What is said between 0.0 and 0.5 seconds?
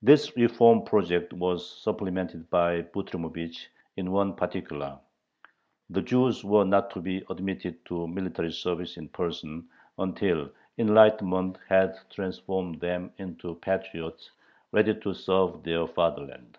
This